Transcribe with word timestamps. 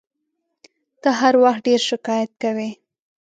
ته 1.01 1.09
هر 1.19 1.33
وخت 1.43 1.61
ډېر 1.67 1.81
شکایت 1.91 2.31
کوې! 2.41 2.69